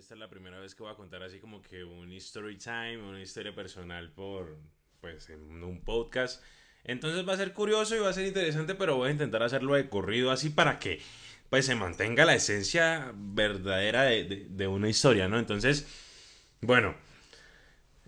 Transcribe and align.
esta 0.00 0.14
es 0.14 0.20
la 0.20 0.30
primera 0.30 0.58
vez 0.58 0.74
que 0.74 0.82
voy 0.82 0.90
a 0.90 0.96
contar 0.96 1.22
así 1.22 1.38
como 1.40 1.60
que 1.60 1.84
un 1.84 2.10
story 2.12 2.56
time, 2.56 2.96
una 2.96 3.20
historia 3.20 3.54
personal 3.54 4.10
por, 4.10 4.56
pues, 5.02 5.28
en 5.28 5.62
un 5.62 5.82
podcast. 5.82 6.42
Entonces 6.84 7.28
va 7.28 7.34
a 7.34 7.36
ser 7.36 7.52
curioso 7.52 7.94
y 7.94 7.98
va 7.98 8.08
a 8.08 8.12
ser 8.14 8.26
interesante, 8.26 8.74
pero 8.74 8.96
voy 8.96 9.08
a 9.08 9.12
intentar 9.12 9.42
hacerlo 9.42 9.74
de 9.74 9.90
corrido 9.90 10.30
así 10.30 10.48
para 10.48 10.78
que, 10.78 11.00
pues, 11.50 11.66
se 11.66 11.74
mantenga 11.74 12.24
la 12.24 12.34
esencia 12.34 13.12
verdadera 13.14 14.04
de, 14.04 14.66
una 14.68 14.88
historia, 14.88 15.28
¿no? 15.28 15.38
Entonces, 15.38 15.86
bueno, 16.62 16.94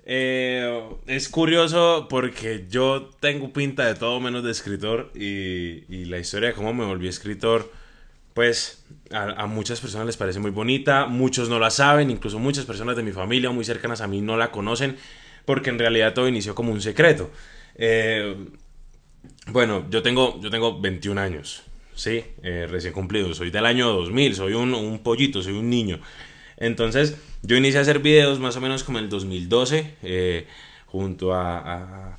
eh, 0.06 0.88
es 1.06 1.28
curioso 1.28 2.06
porque 2.08 2.66
yo 2.70 3.10
tengo 3.20 3.52
pinta 3.52 3.84
de 3.84 3.96
todo 3.96 4.18
menos 4.18 4.42
de 4.42 4.50
escritor 4.50 5.12
y, 5.14 5.84
y 5.94 6.06
la 6.06 6.18
historia 6.18 6.48
de 6.48 6.54
cómo 6.54 6.72
me 6.72 6.86
volví 6.86 7.06
escritor 7.06 7.70
pues 8.34 8.84
a, 9.10 9.46
muchas 9.46 9.80
personas 9.80 10.06
les 10.06 10.16
parece 10.16 10.38
muy 10.40 10.50
bonita, 10.50 11.06
muchos 11.06 11.48
no 11.48 11.58
la 11.58 11.70
saben, 11.70 12.10
incluso 12.10 12.38
muchas 12.38 12.64
personas 12.64 12.96
de 12.96 13.02
mi 13.02 13.12
familia 13.12 13.50
muy 13.50 13.64
cercanas 13.64 14.00
a 14.00 14.06
mí 14.06 14.20
no 14.20 14.36
la 14.36 14.50
conocen, 14.50 14.96
porque 15.44 15.70
en 15.70 15.78
realidad 15.78 16.14
todo 16.14 16.28
inició 16.28 16.54
como 16.54 16.72
un 16.72 16.80
secreto. 16.80 17.30
Eh, 17.74 18.36
bueno, 19.48 19.86
yo 19.90 20.02
tengo, 20.02 20.40
yo 20.40 20.50
tengo 20.50 20.80
21 20.80 21.20
años, 21.20 21.62
¿sí? 21.94 22.24
Eh, 22.42 22.66
recién 22.70 22.92
cumplido, 22.92 23.34
soy 23.34 23.50
del 23.50 23.66
año 23.66 23.88
2000, 23.92 24.34
soy 24.34 24.54
un, 24.54 25.00
pollito, 25.02 25.42
soy 25.42 25.54
un 25.54 25.68
niño. 25.68 26.00
Entonces, 26.56 27.16
yo 27.42 27.56
inicié 27.56 27.78
a 27.78 27.82
hacer 27.82 27.98
videos 27.98 28.38
más 28.38 28.56
o 28.56 28.60
menos 28.60 28.84
como 28.84 28.98
en 28.98 29.04
el 29.04 29.10
2012, 29.10 29.94
eh, 30.02 30.46
junto 30.86 31.34
a, 31.34 32.18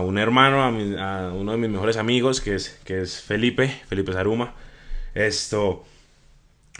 un 0.00 0.18
hermano, 0.18 0.62
a, 0.62 1.32
uno 1.32 1.52
de 1.52 1.58
mis 1.58 1.70
mejores 1.70 1.96
amigos, 1.96 2.40
que 2.40 2.54
es, 2.54 2.80
que 2.84 3.02
es 3.02 3.20
Felipe, 3.22 3.68
Felipe 3.88 4.12
Zaruma. 4.12 4.54
Esto, 5.14 5.84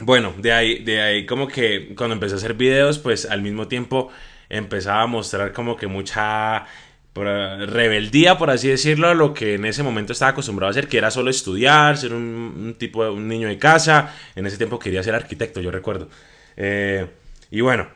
bueno, 0.00 0.34
de 0.38 0.52
ahí, 0.52 0.82
de 0.82 1.00
ahí 1.00 1.26
como 1.26 1.48
que 1.48 1.94
cuando 1.96 2.14
empecé 2.14 2.34
a 2.34 2.38
hacer 2.38 2.54
videos, 2.54 2.98
pues 2.98 3.26
al 3.26 3.42
mismo 3.42 3.68
tiempo 3.68 4.10
empezaba 4.48 5.02
a 5.02 5.06
mostrar 5.06 5.52
como 5.52 5.76
que 5.76 5.86
mucha 5.86 6.66
rebeldía, 7.14 8.36
por 8.36 8.50
así 8.50 8.68
decirlo, 8.68 9.08
a 9.08 9.14
lo 9.14 9.34
que 9.34 9.54
en 9.54 9.64
ese 9.64 9.82
momento 9.82 10.12
estaba 10.12 10.32
acostumbrado 10.32 10.68
a 10.68 10.70
hacer, 10.72 10.88
que 10.88 10.98
era 10.98 11.10
solo 11.10 11.30
estudiar, 11.30 11.96
ser 11.96 12.12
un, 12.12 12.74
tipo 12.78 13.08
un 13.08 13.28
niño 13.28 13.48
de 13.48 13.58
casa. 13.58 14.12
En 14.34 14.46
ese 14.46 14.56
tiempo 14.56 14.78
quería 14.78 15.02
ser 15.02 15.14
arquitecto, 15.14 15.60
yo 15.60 15.70
recuerdo. 15.70 16.08
Eh, 16.56 17.06
y 17.50 17.60
bueno, 17.60 17.86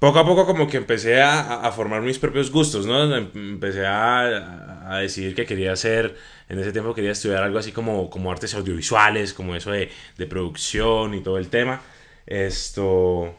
poco 0.00 0.18
a 0.18 0.26
poco 0.26 0.46
como 0.46 0.66
que 0.66 0.78
empecé 0.78 1.22
a, 1.22 1.70
formar 1.72 2.02
mis 2.02 2.18
propios 2.18 2.50
gustos, 2.50 2.86
¿no? 2.86 3.14
Empecé 3.14 3.86
a, 3.86 4.26
a, 4.26 4.75
decidir 4.94 5.34
que 5.34 5.46
quería 5.46 5.72
hacer, 5.72 6.16
en 6.48 6.58
ese 6.58 6.72
tiempo 6.72 6.94
quería 6.94 7.12
estudiar 7.12 7.42
algo 7.42 7.58
así 7.58 7.72
como, 7.72 8.08
como 8.08 8.30
artes 8.30 8.54
audiovisuales, 8.54 9.34
como 9.34 9.56
eso 9.56 9.72
de, 9.72 9.90
de 10.16 10.26
producción 10.26 11.14
y 11.14 11.22
todo 11.22 11.38
el 11.38 11.48
tema. 11.48 11.82
Esto... 12.26 13.34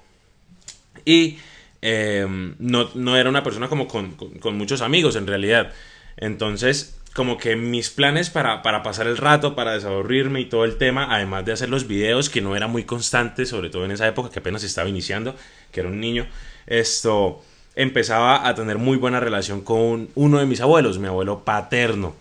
Y 1.05 1.39
em, 1.81 2.55
no, 2.59 2.89
no, 2.95 3.15
era 3.15 3.29
una 3.29 3.43
persona 3.43 3.69
como 3.69 3.87
con, 3.87 4.11
con, 4.11 4.57
muchos 4.57 4.81
amigos 4.81 5.15
en 5.15 5.25
realidad. 5.25 5.71
Entonces, 6.17 6.99
como 7.13 7.37
que 7.37 7.55
mis 7.55 7.89
planes 7.89 8.29
para, 8.29 8.61
para, 8.61 8.83
pasar 8.83 9.07
el 9.07 9.15
rato, 9.15 9.55
para 9.55 9.73
desaburrirme 9.73 10.41
y 10.41 10.45
todo 10.45 10.65
el 10.65 10.77
tema, 10.77 11.15
además 11.15 11.45
de 11.45 11.53
hacer 11.53 11.69
los 11.69 11.87
videos, 11.87 12.29
que 12.29 12.41
no 12.41 12.57
era 12.57 12.67
muy 12.67 12.83
constante, 12.83 13.45
sobre 13.45 13.69
todo 13.69 13.85
en 13.85 13.91
esa 13.91 14.07
época 14.07 14.29
que 14.31 14.39
apenas 14.39 14.63
estaba 14.63 14.89
iniciando, 14.89 15.35
que 15.71 15.79
era 15.79 15.89
un 15.89 16.01
niño, 16.01 16.27
esto 16.65 17.41
empezaba 17.77 18.47
a 18.47 18.55
tener 18.55 18.79
muy 18.79 18.97
buena 18.97 19.19
relación 19.19 19.61
con 19.61 20.09
uno 20.15 20.39
de 20.39 20.47
mis 20.47 20.61
abuelos, 20.61 20.97
mi 20.97 21.07
abuelo 21.07 21.45
paterno. 21.45 22.15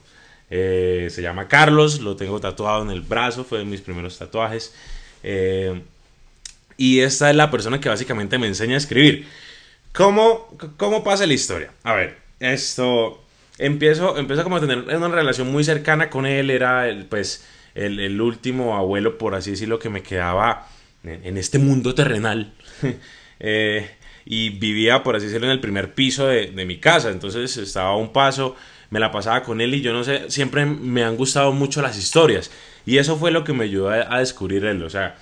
Eh, 0.50 1.08
se 1.10 1.22
llama 1.22 1.48
Carlos, 1.48 2.00
lo 2.00 2.14
tengo 2.14 2.38
tatuado 2.38 2.82
en 2.82 2.90
el 2.90 3.00
brazo, 3.00 3.42
fue 3.42 3.60
de 3.60 3.64
mis 3.64 3.80
primeros 3.80 4.18
tatuajes. 4.18 4.74
Eh, 5.22 5.80
y 6.76 7.00
esta 7.00 7.30
es 7.30 7.36
la 7.36 7.50
persona 7.50 7.80
que 7.80 7.88
básicamente 7.88 8.36
me 8.36 8.46
enseña 8.46 8.74
a 8.74 8.76
escribir. 8.76 9.26
¿Cómo, 9.94 10.46
cómo 10.76 11.02
pasa 11.02 11.26
la 11.26 11.32
historia? 11.32 11.72
A 11.84 11.94
ver, 11.94 12.18
esto 12.38 13.24
empiezo, 13.56 14.18
empiezo 14.18 14.44
como 14.44 14.56
a 14.56 14.60
tener 14.60 14.80
una 14.94 15.08
relación 15.08 15.50
muy 15.50 15.64
cercana 15.64 16.10
con 16.10 16.26
él, 16.26 16.50
era 16.50 16.86
el, 16.86 17.06
pues 17.06 17.46
el, 17.74 17.98
el 17.98 18.20
último 18.20 18.76
abuelo, 18.76 19.16
por 19.16 19.34
así 19.34 19.52
decirlo, 19.52 19.78
que 19.78 19.88
me 19.88 20.02
quedaba 20.02 20.68
en 21.02 21.38
este 21.38 21.58
mundo 21.58 21.94
terrenal. 21.94 22.52
Eh, 23.38 23.90
y 24.26 24.50
vivía, 24.50 25.04
por 25.04 25.14
así 25.14 25.26
decirlo, 25.26 25.46
en 25.46 25.52
el 25.52 25.60
primer 25.60 25.94
piso 25.94 26.26
de, 26.26 26.50
mi 26.66 26.78
casa. 26.78 27.10
Entonces 27.10 27.56
estaba 27.56 27.90
a 27.90 27.96
un 27.96 28.12
paso, 28.12 28.56
me 28.90 28.98
la 28.98 29.12
pasaba 29.12 29.44
con 29.44 29.60
él 29.60 29.72
y 29.72 29.80
yo 29.80 29.92
no 29.92 30.02
sé, 30.02 30.28
siempre 30.30 30.66
me 30.66 31.04
han 31.04 31.16
gustado 31.16 31.52
mucho 31.52 31.80
las 31.80 31.96
historias. 31.96 32.50
Y 32.84 32.98
eso 32.98 33.16
fue 33.16 33.30
lo 33.30 33.44
que 33.44 33.52
me 33.52 33.64
ayudó 33.64 33.88
a, 33.88 34.18
descubrir 34.18 34.64
él. 34.64 34.82
O 34.82 34.90
sea, 34.90 35.16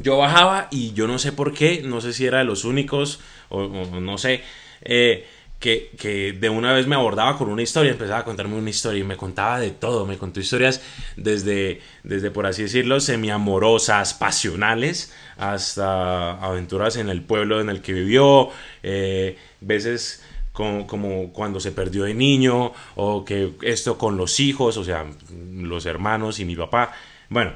yo 0.00 0.16
bajaba 0.18 0.68
y 0.70 0.92
yo 0.92 1.08
no 1.08 1.18
sé 1.18 1.32
por 1.32 1.52
qué, 1.52 1.82
no 1.84 2.00
sé 2.00 2.12
si 2.12 2.24
era 2.24 2.38
de 2.38 2.44
los 2.44 2.64
únicos 2.64 3.18
o, 3.48 3.66
no 3.68 4.16
sé. 4.18 4.42
Eh, 4.82 5.26
que, 5.62 6.36
de 6.38 6.50
una 6.50 6.72
vez 6.72 6.88
me 6.88 6.96
abordaba 6.96 7.38
con 7.38 7.48
una 7.48 7.62
historia, 7.62 7.92
empezaba 7.92 8.18
a 8.18 8.24
contarme 8.24 8.56
una 8.56 8.68
historia 8.68 9.00
y 9.00 9.04
me 9.04 9.16
contaba 9.16 9.60
de 9.60 9.70
todo, 9.70 10.04
me 10.04 10.18
contó 10.18 10.40
historias 10.40 10.82
desde, 11.16 11.80
desde 12.02 12.32
por 12.32 12.46
así 12.46 12.62
decirlo, 12.62 12.98
semiamorosas, 13.00 14.12
pasionales, 14.12 15.14
hasta 15.38 16.32
aventuras 16.44 16.96
en 16.96 17.08
el 17.08 17.22
pueblo 17.22 17.60
en 17.60 17.70
el 17.70 17.80
que 17.80 17.92
vivió, 17.92 18.50
eh, 18.82 19.38
veces 19.60 20.24
como, 20.52 20.86
como, 20.86 21.32
cuando 21.32 21.60
se 21.60 21.70
perdió 21.70 22.04
de 22.04 22.14
niño, 22.14 22.72
o 22.96 23.24
que 23.24 23.52
esto 23.62 23.96
con 23.96 24.16
los 24.16 24.40
hijos, 24.40 24.76
o 24.76 24.84
sea, 24.84 25.06
los 25.52 25.86
hermanos 25.86 26.40
y 26.40 26.44
mi 26.44 26.56
papá, 26.56 26.92
bueno, 27.28 27.52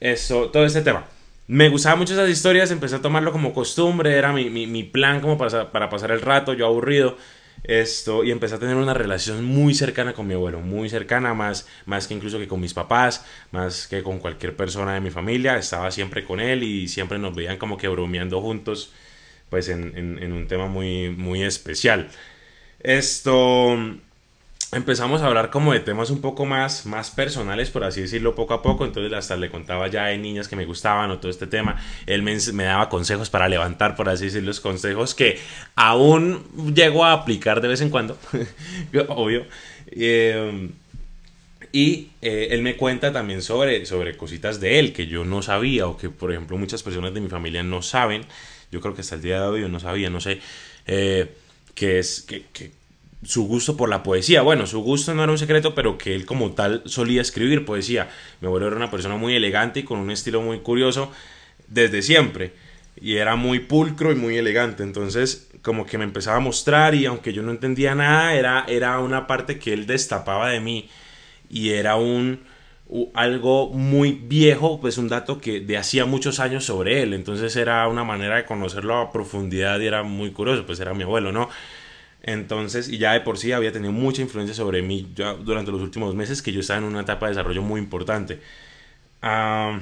eso, 0.00 0.48
todo 0.50 0.64
este 0.64 0.82
tema. 0.82 1.04
Me 1.48 1.68
gustaban 1.68 1.98
mucho 1.98 2.14
esas 2.14 2.30
historias, 2.30 2.70
empecé 2.70 2.96
a 2.96 3.02
tomarlo 3.02 3.32
como 3.32 3.52
costumbre, 3.52 4.16
era 4.16 4.32
mi, 4.32 4.48
mi, 4.48 4.84
plan 4.84 5.20
como 5.20 5.36
para, 5.36 5.72
para, 5.72 5.90
pasar 5.90 6.12
el 6.12 6.20
rato, 6.20 6.54
yo 6.54 6.66
aburrido. 6.66 7.16
Esto, 7.64 8.24
y 8.24 8.32
empecé 8.32 8.56
a 8.56 8.58
tener 8.58 8.74
una 8.76 8.94
relación 8.94 9.44
muy 9.44 9.74
cercana 9.74 10.14
con 10.14 10.26
mi 10.26 10.34
abuelo, 10.34 10.60
muy 10.60 10.88
cercana, 10.88 11.32
más, 11.34 11.68
más 11.86 12.08
que 12.08 12.14
incluso 12.14 12.38
que 12.38 12.48
con 12.48 12.60
mis 12.60 12.74
papás, 12.74 13.24
más 13.52 13.86
que 13.86 14.02
con 14.02 14.18
cualquier 14.18 14.56
persona 14.56 14.94
de 14.94 15.00
mi 15.00 15.10
familia. 15.10 15.56
Estaba 15.56 15.90
siempre 15.90 16.24
con 16.24 16.40
él 16.40 16.62
y 16.64 16.88
siempre 16.88 17.18
nos 17.18 17.34
veían 17.34 17.58
como 17.58 17.76
que 17.76 17.88
bromeando 17.88 18.40
juntos, 18.40 18.92
pues 19.50 19.68
en, 19.68 19.96
en, 19.96 20.22
en 20.22 20.32
un 20.32 20.48
tema 20.48 20.66
muy, 20.66 21.10
muy 21.10 21.42
especial. 21.42 22.08
Esto 22.80 23.76
empezamos 24.72 25.20
a 25.20 25.26
hablar 25.26 25.50
como 25.50 25.72
de 25.72 25.80
temas 25.80 26.10
un 26.10 26.20
poco 26.20 26.46
más, 26.46 26.86
más 26.86 27.10
personales, 27.10 27.70
por 27.70 27.84
así 27.84 28.00
decirlo, 28.00 28.34
poco 28.34 28.54
a 28.54 28.62
poco. 28.62 28.84
Entonces 28.84 29.12
hasta 29.12 29.36
le 29.36 29.50
contaba 29.50 29.86
ya 29.88 30.06
de 30.06 30.18
niñas 30.18 30.48
que 30.48 30.56
me 30.56 30.64
gustaban 30.64 31.10
o 31.10 31.18
todo 31.18 31.30
este 31.30 31.46
tema. 31.46 31.80
Él 32.06 32.22
me, 32.22 32.64
daba 32.64 32.88
consejos 32.88 33.30
para 33.30 33.48
levantar, 33.48 33.94
por 33.94 34.08
así 34.08 34.26
decirlo, 34.26 34.48
los 34.48 34.60
consejos 34.60 35.14
que 35.14 35.38
aún 35.76 36.44
llego 36.74 37.04
a 37.04 37.12
aplicar 37.12 37.60
de 37.60 37.68
vez 37.68 37.80
en 37.82 37.90
cuando, 37.90 38.18
obvio. 39.08 39.46
Eh, 39.90 40.70
y 41.70 42.10
eh, 42.20 42.48
él 42.50 42.62
me 42.62 42.76
cuenta 42.76 43.12
también 43.12 43.40
sobre, 43.40 43.86
sobre 43.86 44.16
cositas 44.16 44.60
de 44.60 44.78
él 44.78 44.92
que 44.92 45.06
yo 45.06 45.24
no 45.24 45.42
sabía 45.42 45.86
o 45.86 45.96
que, 45.96 46.10
por 46.10 46.32
ejemplo, 46.32 46.56
muchas 46.58 46.82
personas 46.82 47.14
de 47.14 47.20
mi 47.20 47.28
familia 47.28 47.62
no 47.62 47.82
saben. 47.82 48.24
Yo 48.70 48.80
creo 48.80 48.94
que 48.94 49.02
hasta 49.02 49.16
el 49.16 49.22
día 49.22 49.40
de 49.40 49.46
hoy 49.46 49.60
yo 49.62 49.68
no 49.68 49.80
sabía, 49.80 50.08
no 50.08 50.20
sé, 50.20 50.40
eh, 50.86 51.30
es 51.76 52.22
que, 52.22 52.44
que 52.52 52.70
su 53.24 53.46
gusto 53.46 53.76
por 53.76 53.88
la 53.88 54.02
poesía. 54.02 54.42
Bueno, 54.42 54.66
su 54.66 54.80
gusto 54.80 55.14
no 55.14 55.22
era 55.22 55.32
un 55.32 55.38
secreto, 55.38 55.74
pero 55.74 55.98
que 55.98 56.14
él 56.14 56.26
como 56.26 56.52
tal 56.52 56.82
solía 56.86 57.22
escribir 57.22 57.64
poesía. 57.64 58.10
Mi 58.40 58.46
abuelo 58.46 58.66
era 58.66 58.76
una 58.76 58.90
persona 58.90 59.16
muy 59.16 59.34
elegante 59.34 59.80
y 59.80 59.82
con 59.84 59.98
un 59.98 60.10
estilo 60.10 60.42
muy 60.42 60.60
curioso 60.60 61.10
desde 61.68 62.02
siempre. 62.02 62.52
Y 63.00 63.16
era 63.16 63.36
muy 63.36 63.60
pulcro 63.60 64.12
y 64.12 64.16
muy 64.16 64.36
elegante. 64.36 64.82
Entonces, 64.82 65.48
como 65.62 65.86
que 65.86 65.98
me 65.98 66.04
empezaba 66.04 66.38
a 66.38 66.40
mostrar 66.40 66.94
y 66.94 67.06
aunque 67.06 67.32
yo 67.32 67.42
no 67.42 67.52
entendía 67.52 67.94
nada, 67.94 68.34
era, 68.34 68.64
era 68.68 68.98
una 68.98 69.26
parte 69.26 69.58
que 69.58 69.72
él 69.72 69.86
destapaba 69.86 70.50
de 70.50 70.60
mí. 70.60 70.88
Y 71.48 71.70
era 71.70 71.96
un 71.96 72.40
algo 73.14 73.70
muy 73.70 74.12
viejo, 74.12 74.78
pues 74.80 74.98
un 74.98 75.08
dato 75.08 75.40
que 75.40 75.60
de 75.60 75.78
hacía 75.78 76.04
muchos 76.04 76.40
años 76.40 76.64
sobre 76.64 77.02
él. 77.02 77.14
Entonces 77.14 77.54
era 77.56 77.86
una 77.88 78.04
manera 78.04 78.36
de 78.36 78.44
conocerlo 78.44 78.98
a 78.98 79.12
profundidad 79.12 79.80
y 79.80 79.86
era 79.86 80.02
muy 80.02 80.32
curioso, 80.32 80.66
pues 80.66 80.80
era 80.80 80.92
mi 80.92 81.04
abuelo, 81.04 81.32
¿no? 81.32 81.48
Entonces, 82.22 82.88
y 82.88 82.98
ya 82.98 83.12
de 83.12 83.20
por 83.20 83.38
sí 83.38 83.52
había 83.52 83.72
tenido 83.72 83.92
mucha 83.92 84.22
influencia 84.22 84.54
sobre 84.54 84.80
mí 84.82 85.12
durante 85.40 85.72
los 85.72 85.80
últimos 85.80 86.14
meses 86.14 86.40
que 86.40 86.52
yo 86.52 86.60
estaba 86.60 86.78
en 86.78 86.84
una 86.84 87.00
etapa 87.00 87.26
de 87.26 87.32
desarrollo 87.32 87.62
muy 87.62 87.80
importante. 87.80 88.40
Um, 89.22 89.80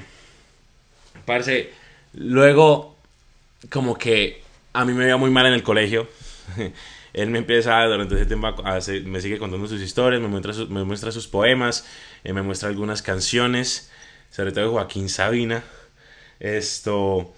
parce, 1.27 1.71
luego, 2.15 2.97
como 3.69 3.97
que 3.97 4.43
a 4.73 4.85
mí 4.85 4.93
me 4.93 5.05
veía 5.05 5.17
muy 5.17 5.31
mal 5.31 5.47
en 5.47 5.53
el 5.53 5.63
colegio. 5.63 6.09
Él 7.13 7.31
me 7.31 7.39
empieza 7.39 7.85
durante 7.87 8.15
ese 8.15 8.27
tiempo 8.27 8.55
me 9.05 9.21
sigue 9.21 9.39
contando 9.39 9.67
sus 9.67 9.83
historias, 9.83 10.23
me 10.23 10.29
muestra, 10.29 10.55
me 10.67 10.85
muestra 10.85 11.11
sus 11.11 11.27
poemas, 11.27 11.85
eh, 12.23 12.33
me 12.33 12.43
muestra 12.43 12.69
algunas 12.69 13.03
canciones, 13.03 13.91
sobre 14.31 14.53
todo 14.53 14.71
Joaquín 14.71 15.09
Sabina. 15.09 15.65
Esto, 16.39 17.35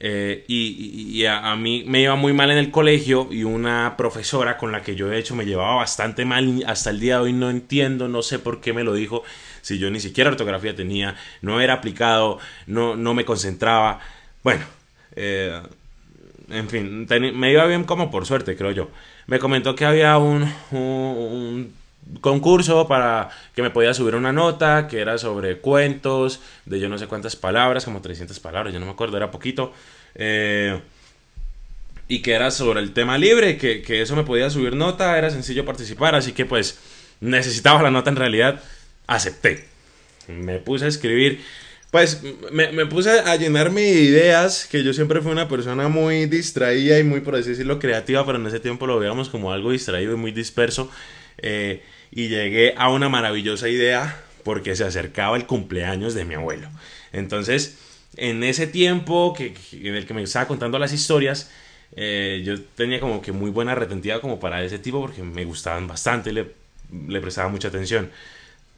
eh, 0.00 0.44
y, 0.46 1.24
a, 1.24 1.56
mí 1.56 1.84
me 1.86 2.02
iba 2.02 2.14
muy 2.14 2.32
mal 2.32 2.50
en 2.50 2.58
el 2.58 2.70
colegio 2.70 3.28
y 3.32 3.42
una 3.42 3.96
profesora 3.96 4.56
con 4.56 4.70
la 4.70 4.82
que 4.82 4.94
yo 4.94 5.08
de 5.08 5.18
hecho 5.18 5.34
me 5.34 5.44
llevaba 5.44 5.76
bastante 5.76 6.24
mal 6.24 6.62
hasta 6.66 6.90
el 6.90 7.00
día 7.00 7.16
de 7.16 7.22
hoy 7.22 7.32
no 7.32 7.50
entiendo, 7.50 8.06
no 8.06 8.22
sé 8.22 8.38
por 8.38 8.60
qué 8.60 8.72
me 8.72 8.84
lo 8.84 8.94
dijo, 8.94 9.24
si 9.60 9.78
yo 9.78 9.90
ni 9.90 9.98
siquiera 10.00 10.30
ortografía 10.30 10.76
tenía, 10.76 11.16
no 11.42 11.60
era 11.60 11.74
aplicado, 11.74 12.38
no, 12.66 12.94
no 12.96 13.14
me 13.14 13.24
concentraba. 13.24 14.00
Bueno, 14.44 14.64
eh, 15.16 15.60
en 16.50 16.68
fin, 16.68 17.06
me 17.34 17.52
iba 17.52 17.66
bien 17.66 17.84
como 17.84 18.10
por 18.10 18.24
suerte, 18.24 18.56
creo 18.56 18.70
yo. 18.70 18.88
Me 19.26 19.38
comentó 19.38 19.74
que 19.74 19.84
había 19.84 20.16
un, 20.16 20.50
un, 20.70 21.72
concurso 22.20 22.88
para 22.88 23.30
que 23.54 23.62
me 23.62 23.70
podía 23.70 23.94
subir 23.94 24.14
una 24.14 24.32
nota, 24.32 24.88
que 24.88 25.00
era 25.00 25.18
sobre 25.18 25.58
cuentos, 25.58 26.40
de 26.64 26.80
yo 26.80 26.88
no 26.88 26.98
sé 26.98 27.06
cuántas 27.06 27.36
palabras, 27.36 27.84
como 27.84 28.00
300 28.00 28.38
palabras, 28.40 28.72
yo 28.72 28.80
no 28.80 28.86
me 28.86 28.92
acuerdo, 28.92 29.16
era 29.16 29.30
poquito. 29.30 29.72
Eh, 30.14 30.80
y 32.08 32.22
que 32.22 32.32
era 32.32 32.50
sobre 32.50 32.80
el 32.80 32.92
tema 32.92 33.18
libre, 33.18 33.58
que, 33.58 33.82
que 33.82 34.00
eso 34.00 34.16
me 34.16 34.24
podía 34.24 34.48
subir 34.50 34.74
nota, 34.74 35.18
era 35.18 35.30
sencillo 35.30 35.64
participar, 35.64 36.14
así 36.14 36.32
que 36.32 36.46
pues 36.46 36.78
necesitaba 37.20 37.82
la 37.82 37.90
nota 37.90 38.10
en 38.10 38.16
realidad, 38.16 38.62
acepté. 39.06 39.66
Me 40.26 40.58
puse 40.58 40.86
a 40.86 40.88
escribir 40.88 41.40
pues 41.90 42.22
me, 42.52 42.84
puse 42.84 43.10
a 43.10 43.36
llenarme 43.36 43.80
de 43.80 44.02
ideas, 44.02 44.68
que 44.70 44.84
yo 44.84 44.92
siempre 44.92 45.22
fui 45.22 45.32
una 45.32 45.48
persona 45.48 45.88
muy 45.88 46.26
distraída 46.26 46.98
y 46.98 47.04
muy, 47.04 47.20
por 47.20 47.34
así 47.34 47.50
decirlo, 47.50 47.78
creativa, 47.78 48.26
pero 48.26 48.38
en 48.38 48.46
ese 48.46 48.60
tiempo 48.60 48.86
lo 48.86 48.98
veíamos 48.98 49.30
como 49.30 49.52
algo 49.52 49.70
distraído 49.72 50.12
y 50.12 50.16
muy 50.16 50.30
disperso. 50.30 50.90
Eh, 51.38 51.82
y 52.10 52.28
llegué 52.28 52.74
a 52.76 52.90
una 52.90 53.08
maravillosa 53.08 53.68
idea 53.68 54.22
porque 54.44 54.76
se 54.76 54.84
acercaba 54.84 55.36
el 55.36 55.46
cumpleaños 55.46 56.14
de 56.14 56.24
mi 56.24 56.34
abuelo. 56.34 56.68
Entonces, 57.12 57.78
en 58.16 58.42
ese 58.44 58.66
tiempo 58.66 59.34
que, 59.36 59.54
en 59.72 59.94
el 59.94 60.06
que 60.06 60.14
me 60.14 60.22
estaba 60.22 60.46
contando 60.46 60.78
las 60.78 60.92
historias, 60.92 61.50
eh, 61.96 62.42
yo 62.44 62.60
tenía 62.62 63.00
como 63.00 63.22
que 63.22 63.32
muy 63.32 63.50
buena 63.50 63.74
retentiva 63.74 64.20
como 64.20 64.40
para 64.40 64.62
ese 64.62 64.78
tipo 64.78 65.00
porque 65.00 65.22
me 65.22 65.44
gustaban 65.44 65.86
bastante, 65.86 66.32
le, 66.32 66.52
le 67.08 67.20
prestaba 67.20 67.48
mucha 67.48 67.68
atención 67.68 68.10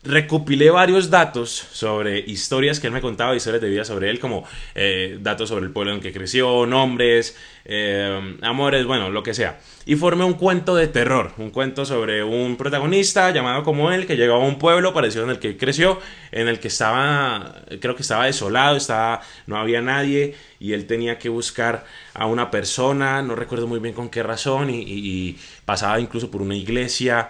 recopilé 0.03 0.71
varios 0.71 1.11
datos 1.11 1.51
sobre 1.51 2.19
historias 2.21 2.81
que 2.81 2.87
él 2.87 2.93
me 2.93 3.03
contaba, 3.03 3.37
historias 3.37 3.61
de 3.61 3.69
vida 3.69 3.85
sobre 3.85 4.09
él, 4.09 4.19
como 4.19 4.45
eh, 4.75 5.19
datos 5.21 5.51
sobre 5.51 5.67
el 5.67 5.73
pueblo 5.73 5.93
en 5.93 6.01
que 6.01 6.11
creció, 6.11 6.65
nombres, 6.65 7.37
eh, 7.67 8.39
amores, 8.41 8.87
bueno, 8.87 9.11
lo 9.11 9.23
que 9.23 9.35
sea. 9.35 9.61
Y 9.85 9.97
formé 9.97 10.25
un 10.25 10.35
cuento 10.35 10.75
de 10.75 10.89
terror, 10.89 11.33
un 11.37 11.51
cuento 11.51 11.85
sobre 11.85 12.25
un 12.25 12.57
protagonista 12.57 13.31
llamado 13.31 13.63
como 13.63 13.93
él, 13.93 14.07
que 14.07 14.17
llegaba 14.17 14.43
a 14.43 14.47
un 14.47 14.59
pueblo 14.59 14.95
parecido 14.95 15.25
en 15.25 15.31
el 15.31 15.39
que 15.39 15.59
creció, 15.59 15.99
en 16.33 16.49
el 16.49 16.61
que 16.61 16.69
estaba, 16.69 17.57
creo 17.81 17.95
que 17.95 18.03
estaba 18.03 18.25
desolado, 18.25 18.77
estaba, 18.77 19.21
no 19.47 19.59
había 19.59 19.83
nadie, 19.83 20.35
y 20.59 20.73
él 20.73 20.87
tenía 20.87 21.19
que 21.19 21.29
buscar 21.29 21.85
a 22.15 22.25
una 22.25 22.51
persona, 22.51 23.21
no 23.21 23.35
recuerdo 23.35 23.67
muy 23.67 23.81
bien 23.81 23.95
con 23.95 24.09
qué 24.09 24.23
razón, 24.23 24.71
y 24.71 25.37
pasaba 25.67 26.01
incluso 26.01 26.31
por 26.31 26.41
una 26.41 26.57
iglesia. 26.57 27.29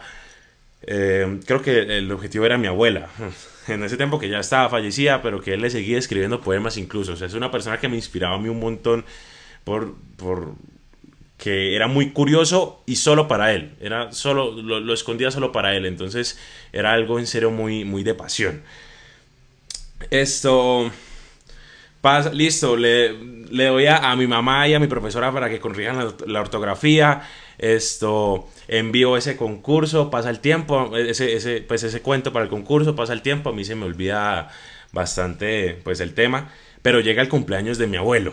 Eh, 0.82 1.40
creo 1.44 1.62
que 1.62 1.98
el 1.98 2.10
objetivo 2.10 2.46
era 2.46 2.58
mi 2.58 2.66
abuela. 2.66 3.08
En 3.68 3.84
ese 3.84 3.96
tiempo 3.96 4.18
que 4.18 4.28
ya 4.28 4.40
estaba 4.40 4.68
fallecida, 4.68 5.22
pero 5.22 5.40
que 5.40 5.52
él 5.52 5.60
le 5.60 5.70
seguía 5.70 5.96
escribiendo 5.96 6.40
poemas 6.40 6.76
incluso. 6.76 7.12
O 7.12 7.16
sea, 7.16 7.28
es 7.28 7.34
una 7.34 7.52
persona 7.52 7.78
que 7.78 7.88
me 7.88 7.94
inspiraba 7.94 8.34
a 8.34 8.38
mí 8.38 8.48
un 8.48 8.58
montón 8.58 9.04
por, 9.62 9.94
por 10.16 10.54
que 11.38 11.76
era 11.76 11.86
muy 11.86 12.10
curioso 12.10 12.82
y 12.86 12.96
solo 12.96 13.28
para 13.28 13.52
él. 13.52 13.74
Era 13.80 14.10
solo, 14.12 14.50
lo, 14.50 14.92
escondía 14.92 15.30
solo 15.30 15.52
para 15.52 15.76
él. 15.76 15.86
Entonces 15.86 16.36
era 16.72 16.92
algo 16.92 17.20
en 17.20 17.28
serio 17.28 17.52
muy, 17.52 17.84
muy 17.84 18.02
de 18.02 18.14
pasión. 18.14 18.62
Esto. 20.10 20.90
Listo, 22.32 22.76
le, 22.76 23.12
le 23.12 23.66
doy 23.66 23.86
a, 23.86 24.10
a, 24.10 24.16
mi 24.16 24.26
mamá 24.26 24.66
y 24.66 24.74
a 24.74 24.80
mi 24.80 24.86
profesora 24.86 25.30
para 25.30 25.50
que 25.50 25.60
corrijan 25.60 26.14
la 26.26 26.40
ortografía 26.40 27.28
esto 27.60 28.48
envío 28.70 29.16
ese 29.16 29.36
concurso, 29.36 30.10
pasa 30.10 30.30
el 30.30 30.38
tiempo, 30.38 30.96
ese, 30.96 31.34
ese, 31.34 31.60
pues 31.60 31.82
ese 31.82 32.00
cuento 32.02 32.32
para 32.32 32.44
el 32.44 32.50
concurso, 32.50 32.94
pasa 32.94 33.12
el 33.12 33.20
tiempo, 33.20 33.50
a 33.50 33.52
mí 33.52 33.64
se 33.64 33.74
me 33.74 33.84
olvida 33.84 34.48
bastante 34.92 35.76
pues 35.82 35.98
el 35.98 36.14
tema, 36.14 36.52
pero 36.80 37.00
llega 37.00 37.20
el 37.20 37.28
cumpleaños 37.28 37.78
de 37.78 37.88
mi 37.88 37.96
abuelo. 37.96 38.32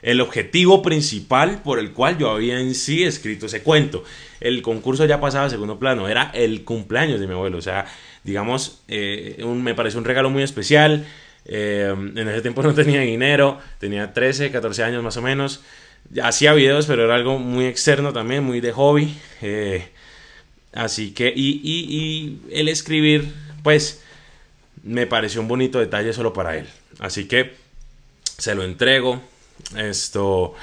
El 0.00 0.22
objetivo 0.22 0.80
principal 0.80 1.60
por 1.62 1.78
el 1.78 1.92
cual 1.92 2.16
yo 2.16 2.30
había 2.30 2.58
en 2.58 2.74
sí 2.74 3.04
escrito 3.04 3.46
ese 3.46 3.62
cuento. 3.62 4.02
El 4.40 4.62
concurso 4.62 5.04
ya 5.04 5.20
pasaba 5.20 5.44
a 5.44 5.50
segundo 5.50 5.78
plano, 5.78 6.08
era 6.08 6.30
el 6.32 6.64
cumpleaños 6.64 7.20
de 7.20 7.26
mi 7.26 7.34
abuelo. 7.34 7.58
O 7.58 7.62
sea, 7.62 7.84
digamos, 8.24 8.80
eh, 8.88 9.44
me 9.44 9.74
parece 9.74 9.98
un 9.98 10.06
regalo 10.06 10.30
muy 10.30 10.42
especial. 10.42 11.04
Eh, 11.44 11.92
en 11.94 12.28
ese 12.28 12.40
tiempo 12.40 12.62
no 12.62 12.72
tenía 12.72 13.00
dinero, 13.00 13.58
tenía 13.78 14.14
13, 14.14 14.50
14 14.50 14.84
años 14.84 15.02
más 15.02 15.18
o 15.18 15.22
menos 15.22 15.62
hacía 16.22 16.52
videos, 16.52 16.86
pero 16.86 17.04
era 17.04 17.14
algo 17.14 17.38
muy 17.38 17.66
externo 17.66 18.12
también, 18.12 18.44
muy 18.44 18.60
de 18.60 18.72
hobby. 18.72 19.16
Eh, 19.42 19.88
así 20.72 21.12
que, 21.12 21.32
y, 21.34 22.40
el 22.50 22.68
escribir, 22.68 23.32
pues, 23.62 24.02
me 24.82 25.06
pareció 25.06 25.40
un 25.40 25.48
bonito 25.48 25.78
detalle 25.78 26.12
solo 26.12 26.32
para 26.32 26.56
él. 26.56 26.66
Así 26.98 27.26
que 27.26 27.54
se 28.38 28.54
lo 28.54 28.64
entrego. 28.64 29.20
Esto 29.76 30.54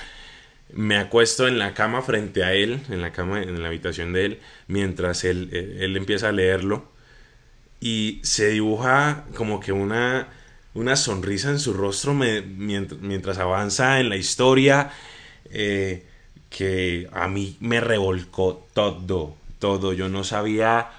me 0.73 0.97
acuesto 0.97 1.47
en 1.47 1.59
la 1.59 1.73
cama 1.73 2.01
frente 2.01 2.43
a 2.43 2.53
él, 2.53 2.81
en 2.89 3.01
la 3.01 3.11
cama, 3.11 3.41
en 3.41 3.61
la 3.61 3.69
habitación 3.69 4.11
de 4.11 4.25
él, 4.25 4.39
mientras 4.67 5.23
él, 5.23 5.49
él, 5.79 5.95
empieza 5.95 6.29
a 6.29 6.31
leerlo. 6.31 6.91
Y 7.79 8.19
se 8.23 8.49
dibuja 8.49 9.25
como 9.35 9.59
que 9.59 9.71
una, 9.71 10.29
una 10.73 10.95
sonrisa 10.95 11.49
en 11.49 11.59
su 11.59 11.73
rostro 11.73 12.15
mientras 12.15 13.37
avanza 13.37 13.99
en 13.99 14.09
la 14.09 14.17
historia 14.17 14.91
eh, 15.51 16.05
que 16.49 17.07
a 17.11 17.27
mí 17.27 17.57
me 17.59 17.79
revolcó 17.79 18.67
todo, 18.73 19.35
todo. 19.59 19.93
Yo 19.93 20.09
no 20.09 20.23
sabía 20.23 20.89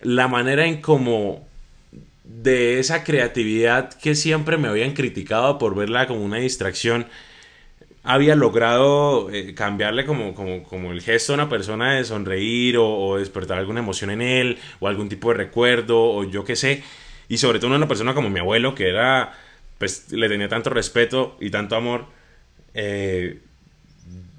la 0.00 0.28
manera 0.28 0.66
en 0.66 0.80
cómo 0.80 1.46
de 2.24 2.78
esa 2.78 3.04
creatividad 3.04 3.92
que 3.94 4.14
siempre 4.14 4.58
me 4.58 4.68
habían 4.68 4.92
criticado 4.92 5.58
por 5.58 5.74
verla 5.74 6.06
como 6.06 6.22
una 6.22 6.36
distracción, 6.36 7.06
había 8.04 8.34
logrado 8.34 9.30
eh, 9.30 9.54
cambiarle 9.54 10.04
como, 10.06 10.34
como, 10.34 10.62
como, 10.62 10.92
el 10.92 11.02
gesto 11.02 11.32
a 11.32 11.34
una 11.34 11.48
persona 11.48 11.94
de 11.94 12.04
sonreír 12.04 12.76
o, 12.78 13.16
despertar 13.18 13.58
alguna 13.58 13.80
emoción 13.80 14.10
en 14.10 14.22
él 14.22 14.58
o 14.80 14.88
algún 14.88 15.08
tipo 15.08 15.28
de 15.28 15.34
recuerdo 15.34 16.00
o 16.00 16.24
yo 16.24 16.44
qué 16.44 16.56
sé. 16.56 16.82
Y 17.28 17.38
sobre 17.38 17.58
todo 17.58 17.74
una 17.74 17.88
persona 17.88 18.14
como 18.14 18.30
mi 18.30 18.40
abuelo 18.40 18.74
que 18.74 18.88
era, 18.88 19.32
pues 19.78 20.10
le 20.12 20.28
tenía 20.28 20.48
tanto 20.48 20.70
respeto 20.70 21.36
y 21.40 21.50
tanto 21.50 21.76
amor. 21.76 22.06
Eh, 22.74 23.40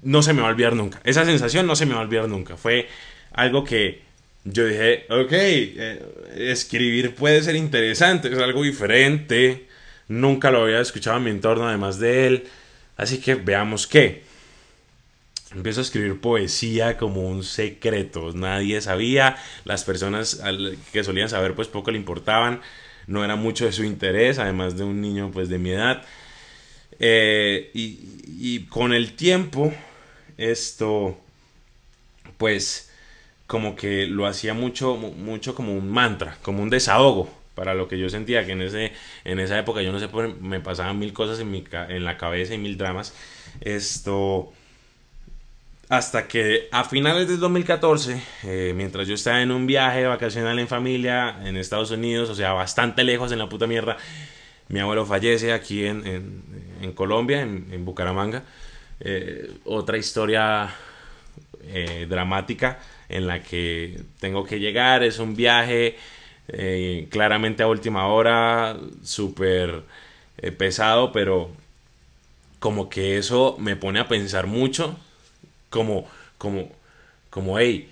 no 0.02 0.22
se 0.22 0.32
me 0.32 0.40
va 0.40 0.48
a 0.48 0.50
olvidar 0.50 0.74
nunca. 0.74 1.00
Esa 1.04 1.24
sensación 1.24 1.66
no 1.66 1.76
se 1.76 1.86
me 1.86 1.94
va 1.94 2.00
a 2.00 2.04
olvidar 2.04 2.28
nunca. 2.28 2.56
Fue 2.56 2.88
algo 3.32 3.64
que 3.64 4.02
yo 4.44 4.66
dije, 4.66 5.06
ok, 5.10 5.32
eh, 5.32 6.02
escribir 6.36 7.14
puede 7.14 7.42
ser 7.42 7.56
interesante, 7.56 8.32
es 8.32 8.38
algo 8.38 8.62
diferente. 8.62 9.66
Nunca 10.08 10.50
lo 10.50 10.62
había 10.62 10.80
escuchado 10.80 11.18
en 11.18 11.24
mi 11.24 11.30
entorno 11.30 11.68
además 11.68 11.98
de 11.98 12.26
él. 12.26 12.44
Así 12.96 13.18
que 13.18 13.34
veamos 13.34 13.86
qué. 13.86 14.24
Empiezo 15.54 15.80
a 15.80 15.82
escribir 15.82 16.20
poesía 16.20 16.96
como 16.96 17.28
un 17.28 17.44
secreto. 17.44 18.32
Nadie 18.32 18.80
sabía. 18.80 19.36
Las 19.64 19.84
personas 19.84 20.42
que 20.92 21.04
solían 21.04 21.28
saber 21.28 21.54
pues 21.54 21.68
poco 21.68 21.90
le 21.90 21.98
importaban. 21.98 22.60
No 23.06 23.24
era 23.24 23.36
mucho 23.36 23.64
de 23.66 23.72
su 23.72 23.84
interés, 23.84 24.38
además 24.38 24.76
de 24.76 24.84
un 24.84 25.00
niño 25.00 25.30
pues 25.32 25.48
de 25.48 25.58
mi 25.58 25.70
edad. 25.70 26.02
Eh, 26.98 27.70
y, 27.74 27.98
y 28.26 28.66
con 28.66 28.92
el 28.92 29.14
tiempo 29.14 29.72
esto, 30.40 31.16
pues, 32.38 32.90
como 33.46 33.76
que 33.76 34.06
lo 34.06 34.26
hacía 34.26 34.54
mucho, 34.54 34.96
mucho 34.96 35.54
como 35.54 35.74
un 35.74 35.90
mantra, 35.90 36.38
como 36.42 36.62
un 36.62 36.70
desahogo 36.70 37.28
para 37.54 37.74
lo 37.74 37.88
que 37.88 37.98
yo 37.98 38.08
sentía 38.08 38.46
que 38.46 38.52
en, 38.52 38.62
ese, 38.62 38.92
en 39.24 39.38
esa 39.38 39.58
época 39.58 39.82
yo 39.82 39.92
no 39.92 39.98
sé, 39.98 40.08
me 40.40 40.60
pasaban 40.60 40.98
mil 40.98 41.12
cosas 41.12 41.40
en, 41.40 41.50
mi, 41.50 41.64
en 41.88 42.04
la 42.04 42.16
cabeza 42.16 42.54
y 42.54 42.58
mil 42.58 42.78
dramas. 42.78 43.12
Esto, 43.60 44.52
hasta 45.88 46.26
que 46.26 46.68
a 46.72 46.84
finales 46.84 47.28
del 47.28 47.38
2014, 47.38 48.22
eh, 48.44 48.72
mientras 48.74 49.08
yo 49.08 49.14
estaba 49.14 49.42
en 49.42 49.50
un 49.50 49.66
viaje 49.66 50.06
vacacional 50.06 50.58
en 50.58 50.68
familia 50.68 51.36
en 51.44 51.56
Estados 51.56 51.90
Unidos, 51.90 52.30
o 52.30 52.34
sea, 52.34 52.52
bastante 52.52 53.04
lejos 53.04 53.32
en 53.32 53.40
la 53.40 53.48
puta 53.48 53.66
mierda, 53.66 53.98
mi 54.68 54.78
abuelo 54.78 55.04
fallece 55.04 55.52
aquí 55.52 55.84
en, 55.84 56.06
en, 56.80 56.92
Colombia, 56.92 57.42
en 57.42 57.84
Bucaramanga. 57.84 58.44
Eh, 59.00 59.50
otra 59.64 59.96
historia 59.96 60.70
eh, 61.64 62.06
dramática 62.08 62.78
en 63.08 63.26
la 63.26 63.42
que 63.42 64.00
tengo 64.20 64.44
que 64.44 64.60
llegar, 64.60 65.02
es 65.02 65.18
un 65.18 65.34
viaje 65.34 65.96
eh, 66.48 67.08
claramente 67.10 67.62
a 67.62 67.68
última 67.68 68.06
hora, 68.08 68.76
súper 69.02 69.82
pesado, 70.58 71.12
pero 71.12 71.50
como 72.58 72.88
que 72.88 73.18
eso 73.18 73.56
me 73.58 73.76
pone 73.76 74.00
a 74.00 74.08
pensar 74.08 74.46
mucho, 74.46 74.96
como, 75.70 76.06
como, 76.38 76.70
como, 77.30 77.58
hey, 77.58 77.90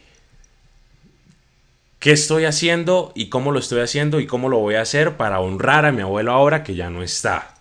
¿qué 1.98 2.12
estoy 2.12 2.44
haciendo 2.44 3.12
y 3.14 3.28
cómo 3.28 3.52
lo 3.52 3.58
estoy 3.58 3.80
haciendo 3.80 4.20
y 4.20 4.26
cómo 4.26 4.48
lo 4.48 4.58
voy 4.58 4.76
a 4.76 4.82
hacer 4.82 5.16
para 5.16 5.40
honrar 5.40 5.84
a 5.84 5.92
mi 5.92 6.02
abuelo 6.02 6.32
ahora 6.32 6.62
que 6.62 6.74
ya 6.74 6.90
no 6.90 7.02
está? 7.02 7.57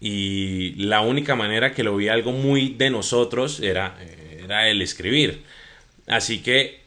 Y 0.00 0.72
la 0.76 1.02
única 1.02 1.36
manera 1.36 1.72
que 1.72 1.84
lo 1.84 1.96
vi 1.96 2.08
algo 2.08 2.32
muy 2.32 2.70
de 2.70 2.90
nosotros 2.90 3.60
era, 3.60 3.98
era 4.42 4.68
el 4.68 4.80
escribir. 4.80 5.42
Así 6.06 6.40
que 6.40 6.80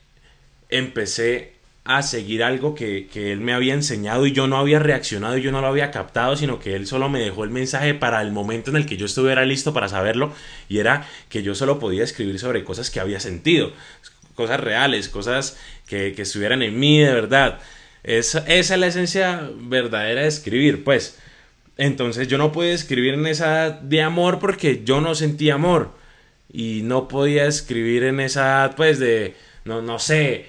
empecé 0.70 1.54
a 1.86 2.02
seguir 2.02 2.44
algo 2.44 2.76
que, 2.76 3.10
él 3.14 3.42
me 3.42 3.54
había 3.54 3.74
enseñado 3.74 4.26
y 4.26 4.32
yo 4.32 4.48
no 4.48 4.58
había 4.58 4.80
reaccionado 4.80 5.38
y 5.38 5.42
yo 5.42 5.52
no 5.52 5.62
lo 5.62 5.68
había 5.68 5.92
captado, 5.92 6.36
sino 6.36 6.60
que 6.60 6.76
él 6.76 6.88
solo 6.88 7.10
me 7.10 7.20
dejó 7.20 7.44
el 7.44 7.50
mensaje 7.50 7.94
para 7.94 8.22
el 8.22 8.32
momento 8.32 8.72
en 8.72 8.78
el 8.78 8.86
que 8.86 8.98
yo 8.98 9.06
estuviera 9.06 9.46
listo 9.46 9.74
para 9.74 9.90
saberlo 9.90 10.34
y 10.70 10.80
era 10.80 11.08
que 11.30 11.44
yo 11.44 11.56
solo 11.56 11.80
podía 11.80 12.04
escribir 12.04 12.40
sobre 12.40 12.64
cosas 12.64 12.90
que 12.90 13.00
había 13.02 13.20
sentido, 13.20 13.74
cosas 14.34 14.62
reales, 14.62 15.10
cosas 15.10 15.58
que, 15.86 16.14
que 16.14 16.22
estuvieran 16.22 16.64
en 16.64 16.80
mí 16.80 17.00
de 17.00 17.14
verdad. 17.14 17.60
esa 18.04 18.40
es 18.48 18.70
la 18.72 18.88
esencia 18.88 19.50
verdadera 19.58 20.22
de 20.22 20.28
escribir, 20.28 20.84
pues. 20.84 21.20
Entonces 21.78 22.28
yo 22.28 22.38
no 22.38 22.52
podía 22.52 22.74
escribir 22.74 23.16
en 23.16 23.26
esa 23.28 23.72
de 23.72 24.02
amor 24.02 24.40
porque 24.40 24.84
yo 24.84 25.02
no 25.02 25.16
sentía 25.16 25.56
amor 25.56 25.92
y 26.52 26.82
no 26.84 27.08
podía 27.08 27.48
escribir 27.48 28.04
en 28.04 28.20
esa 28.20 28.74
pues 28.78 29.00
de 29.00 29.36
no 29.66 29.82
no 29.82 29.98
sé 29.98 30.48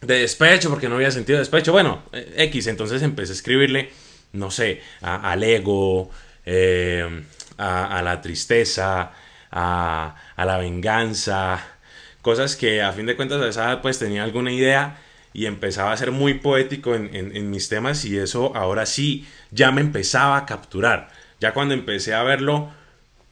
de 0.00 0.18
despecho 0.18 0.70
porque 0.70 0.88
no 0.88 0.96
había 0.96 1.10
sentido 1.10 1.38
despecho. 1.38 1.72
Bueno, 1.72 2.02
X, 2.12 2.66
entonces 2.66 3.02
empecé 3.02 3.32
a 3.32 3.34
escribirle, 3.34 3.90
no 4.32 4.50
sé, 4.50 4.82
al 5.00 5.42
ego, 5.42 6.10
eh, 6.44 7.24
a, 7.58 8.02
la 8.02 8.20
tristeza, 8.20 9.12
a, 9.50 10.14
la 10.36 10.58
venganza, 10.58 11.64
cosas 12.22 12.56
que 12.56 12.82
a 12.82 12.92
fin 12.92 13.06
de 13.06 13.16
cuentas 13.16 13.40
a 13.40 13.48
esa 13.48 13.82
pues 13.82 13.98
tenía 13.98 14.24
alguna 14.24 14.52
idea 14.52 14.98
y 15.34 15.46
empezaba 15.46 15.92
a 15.92 15.96
ser 15.96 16.12
muy 16.12 16.34
poético 16.34 16.94
en, 16.94 17.50
mis 17.50 17.68
temas 17.68 18.04
y 18.06 18.16
eso 18.16 18.56
ahora 18.56 18.86
sí 18.86 19.26
ya 19.50 19.72
me 19.72 19.82
empezaba 19.82 20.38
a 20.38 20.46
capturar. 20.46 21.10
Ya 21.40 21.52
cuando 21.52 21.74
empecé 21.74 22.14
a 22.14 22.22
verlo 22.22 22.70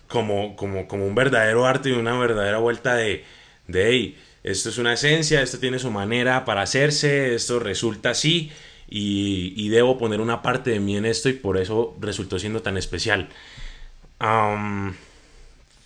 como, 0.08 0.56
como, 0.56 0.86
como 0.88 1.06
un 1.06 1.14
verdadero 1.14 1.64
arte 1.64 1.88
y 1.88 1.92
una 1.92 2.18
verdadera 2.18 2.58
vuelta 2.58 2.96
de, 2.96 3.24
de 3.68 4.16
esto 4.42 4.70
es 4.70 4.78
una 4.78 4.94
esencia, 4.94 5.40
esto 5.40 5.58
tiene 5.58 5.78
su 5.78 5.90
manera 5.90 6.44
para 6.44 6.62
hacerse, 6.62 7.34
esto 7.34 7.60
resulta 7.60 8.10
así 8.10 8.50
y, 8.88 9.68
debo 9.70 9.96
poner 9.96 10.20
una 10.20 10.42
parte 10.42 10.70
de 10.70 10.80
mí 10.80 10.96
en 10.96 11.06
esto 11.06 11.28
y 11.28 11.32
por 11.32 11.56
eso 11.56 11.96
resultó 12.00 12.38
siendo 12.38 12.60
tan 12.60 12.76
especial. 12.76 13.28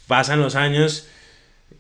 pasan 0.07 0.41
los 0.41 0.55
años, 0.57 1.09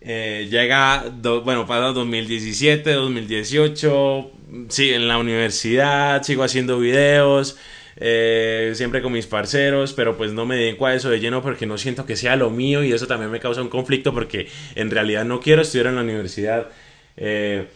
eh, 0.00 0.49
llega, 0.50 1.05
bueno, 1.45 1.67
pasa 1.67 1.93
2017, 1.93 2.93
2018, 2.93 4.31
sí, 4.69 4.91
en 4.91 5.09
la 5.09 5.19
universidad, 5.19 6.23
sigo 6.23 6.45
haciendo 6.45 6.79
videos, 6.79 7.57
eh, 7.97 8.73
siempre 8.75 9.03
con 9.03 9.12
mis 9.12 9.26
parceros, 9.26 9.93
pero 9.95 10.17
pues 10.17 10.33
no 10.33 10.45
me 10.47 10.57
dedico 10.57 10.87
a 10.87 10.95
eso 10.95 11.11
de 11.11 11.19
lleno 11.19 11.43
porque 11.43 11.67
no 11.67 11.79
siento 11.79 12.07
que 12.07 12.17
sea 12.17 12.37
lo 12.37 12.50
mío 12.50 12.85
y 12.85 12.93
eso 12.93 13.07
también 13.07 13.31
me 13.31 13.41
causa 13.41 13.62
un 13.62 13.69
conflicto 13.69 14.12
porque 14.12 14.49
en 14.75 14.91
realidad 14.91 15.25
no 15.25 15.41
quiero 15.41 15.62
estudiar 15.62 15.88
en 15.88 15.97
la 15.97 16.03
universidad. 16.03 16.69
Eh, 17.17 17.67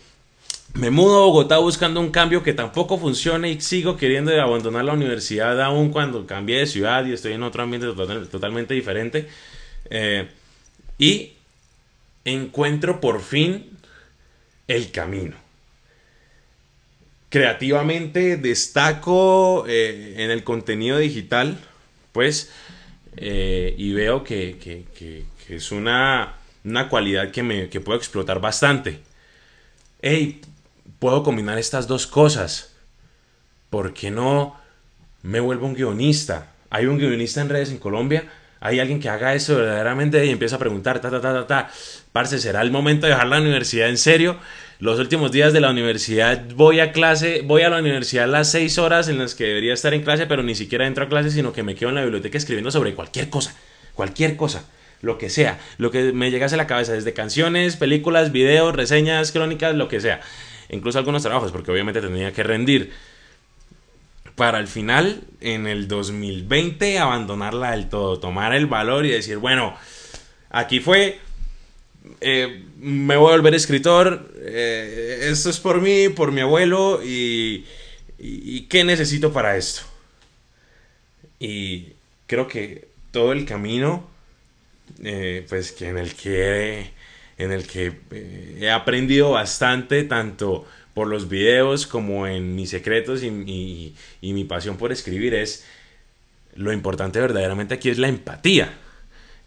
me 0.74 0.90
mudo 0.90 1.22
a 1.22 1.26
Bogotá 1.26 1.58
buscando 1.58 2.00
un 2.00 2.10
cambio 2.10 2.44
que 2.44 2.52
tampoco 2.52 2.96
funcione 2.96 3.50
y 3.50 3.60
sigo 3.60 3.96
queriendo 3.96 4.30
abandonar 4.40 4.84
la 4.84 4.92
universidad 4.92 5.60
aún 5.60 5.90
cuando 5.90 6.26
cambié 6.26 6.58
de 6.58 6.66
ciudad 6.66 7.04
y 7.06 7.12
estoy 7.12 7.32
en 7.32 7.42
otro 7.42 7.62
ambiente 7.64 7.88
totalmente 8.30 8.74
diferente. 8.74 9.26
Y 10.96 11.32
encuentro 12.24 13.00
por 13.00 13.22
fin 13.22 13.78
el 14.68 14.90
camino 14.90 15.36
creativamente 17.30 18.36
destaco 18.36 19.64
eh, 19.66 20.14
en 20.18 20.30
el 20.30 20.44
contenido 20.44 20.98
digital, 20.98 21.56
pues, 22.12 22.50
eh, 23.16 23.74
y 23.78 23.92
veo 23.92 24.22
que, 24.24 24.84
es 25.48 25.72
una, 25.72 26.34
cualidad 26.90 27.30
que, 27.30 27.42
me, 27.42 27.66
puedo 27.66 27.96
explotar 27.96 28.40
bastante. 28.40 29.00
Hey, 30.02 30.40
puedo 30.98 31.22
combinar 31.22 31.56
estas 31.56 31.86
dos 31.86 32.06
cosas. 32.06 32.74
¿Por 33.70 33.94
qué 33.94 34.10
no 34.10 34.56
me 35.22 35.38
vuelvo 35.38 35.66
un 35.66 35.74
guionista? 35.74 36.52
Hay 36.68 36.86
un 36.86 36.98
guionista 36.98 37.40
en 37.40 37.48
redes 37.48 37.70
en 37.70 37.78
Colombia. 37.78 38.30
Hay 38.60 38.78
alguien 38.78 39.00
que 39.00 39.08
haga 39.08 39.34
eso 39.34 39.56
verdaderamente 39.56 40.24
y 40.26 40.30
empieza 40.30 40.56
a 40.56 40.58
preguntar, 40.58 41.00
ta, 41.00 41.10
ta, 41.10 41.20
ta, 41.20 41.32
ta, 41.32 41.46
ta. 41.46 41.70
Parce, 42.12 42.38
¿será 42.38 42.60
el 42.62 42.70
momento 42.70 43.06
de 43.06 43.12
dejar 43.12 43.28
la 43.28 43.40
universidad 43.40 43.88
en 43.88 43.98
serio? 43.98 44.38
los 44.80 44.98
últimos 44.98 45.30
días 45.30 45.52
de 45.52 45.60
la 45.60 45.70
universidad 45.70 46.42
voy 46.54 46.80
a 46.80 46.90
clase, 46.92 47.42
voy 47.44 47.62
a 47.62 47.68
la 47.68 47.78
universidad 47.78 48.26
las 48.26 48.50
seis 48.50 48.78
horas 48.78 49.08
en 49.08 49.18
las 49.18 49.34
que 49.34 49.44
debería 49.44 49.74
estar 49.74 49.92
en 49.92 50.02
clase, 50.02 50.26
pero 50.26 50.42
ni 50.42 50.54
siquiera 50.54 50.86
entro 50.86 51.04
a 51.04 51.08
clase, 51.08 51.30
sino 51.30 51.52
que 51.52 51.62
me 51.62 51.74
quedo 51.74 51.90
en 51.90 51.96
la 51.96 52.02
biblioteca 52.02 52.38
escribiendo 52.38 52.70
sobre 52.70 52.94
cualquier 52.94 53.28
cosa, 53.28 53.54
cualquier 53.94 54.36
cosa, 54.36 54.64
lo 55.02 55.18
que 55.18 55.28
sea, 55.28 55.58
lo 55.76 55.90
que 55.90 56.14
me 56.14 56.30
llegase 56.30 56.54
a 56.54 56.58
la 56.58 56.66
cabeza, 56.66 56.94
desde 56.94 57.12
canciones, 57.12 57.76
películas, 57.76 58.32
videos, 58.32 58.74
reseñas, 58.74 59.32
crónicas, 59.32 59.74
lo 59.74 59.86
que 59.88 60.00
sea, 60.00 60.22
incluso 60.70 60.98
algunos 60.98 61.22
trabajos, 61.22 61.52
porque 61.52 61.70
obviamente 61.70 62.00
tenía 62.00 62.32
que 62.32 62.42
rendir. 62.42 62.92
Para 64.40 64.58
el 64.58 64.68
final, 64.68 65.20
en 65.42 65.66
el 65.66 65.86
2020, 65.86 66.98
abandonarla 66.98 67.72
del 67.72 67.90
todo, 67.90 68.18
tomar 68.18 68.54
el 68.54 68.64
valor 68.64 69.04
y 69.04 69.10
decir, 69.10 69.36
bueno, 69.36 69.76
aquí 70.48 70.80
fue, 70.80 71.18
eh, 72.22 72.64
me 72.78 73.18
voy 73.18 73.34
a 73.34 73.36
volver 73.36 73.54
escritor, 73.54 74.32
eh, 74.38 75.28
esto 75.30 75.50
es 75.50 75.60
por 75.60 75.82
mí, 75.82 76.08
por 76.08 76.32
mi 76.32 76.40
abuelo 76.40 77.02
y, 77.04 77.66
y, 78.18 78.62
qué 78.62 78.82
necesito 78.82 79.30
para 79.30 79.58
esto. 79.58 79.82
Y 81.38 81.88
creo 82.26 82.48
que 82.48 82.88
todo 83.10 83.32
el 83.32 83.44
camino, 83.44 84.08
eh, 85.04 85.44
pues 85.50 85.70
que 85.70 85.90
en 85.90 85.98
el 85.98 86.14
que, 86.14 86.92
en 87.36 87.52
el 87.52 87.66
que 87.66 87.92
he 88.58 88.70
aprendido 88.70 89.32
bastante, 89.32 90.04
tanto 90.04 90.64
por 90.94 91.06
los 91.08 91.28
videos 91.28 91.86
como 91.86 92.26
en 92.26 92.54
mis 92.54 92.70
secretos 92.70 93.22
y, 93.22 93.94
mi 94.20 94.44
pasión 94.44 94.76
por 94.76 94.92
escribir, 94.92 95.34
es 95.34 95.66
lo 96.54 96.72
importante 96.72 97.20
verdaderamente 97.20 97.74
aquí 97.74 97.90
es 97.90 97.98
la 97.98 98.08
empatía. 98.08 98.74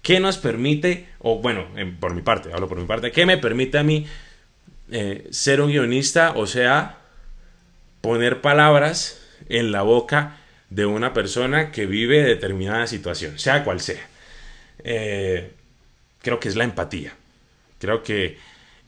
¿Qué 0.02 0.20
nos 0.20 0.38
permite, 0.38 1.08
o 1.20 1.40
bueno, 1.40 1.68
por 2.00 2.14
mi 2.14 2.22
parte, 2.22 2.52
hablo 2.54 2.68
por 2.68 2.80
mi 2.80 2.86
parte, 2.86 3.12
qué 3.12 3.26
me 3.26 3.38
permite 3.38 3.78
a 3.78 3.84
mí 3.84 4.06
eh, 4.92 5.28
ser 5.32 5.62
un 5.62 5.70
guionista? 5.70 6.34
O 6.36 6.46
sea, 6.46 6.98
poner 8.02 8.42
palabras 8.42 9.22
en 9.50 9.72
la 9.72 9.82
boca 9.82 10.38
de 10.70 10.86
una 10.86 11.14
persona 11.14 11.72
que 11.72 11.86
vive 11.86 12.24
determinada 12.24 12.88
situación, 12.88 13.40
sea 13.40 13.64
cual 13.64 13.80
sea. 13.80 14.06
Eh, 14.84 15.52
creo 16.22 16.40
que 16.40 16.50
es 16.50 16.56
la 16.56 16.64
empatía. 16.64 17.14
Creo 17.80 18.04
que 18.04 18.38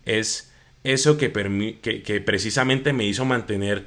es 0.05 0.44
eso 0.85 1.17
que, 1.17 1.31
que, 1.81 2.21
precisamente 2.21 2.93
me 2.93 3.05
hizo 3.05 3.25
mantener 3.25 3.85